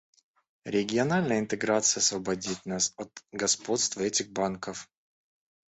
[0.65, 4.89] Региональная интеграция освободит нас от господства этих банков.